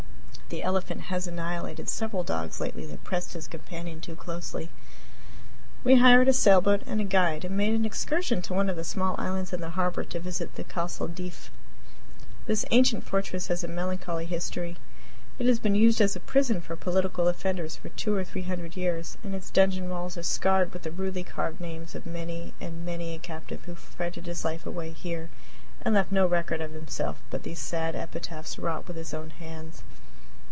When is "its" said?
19.33-19.51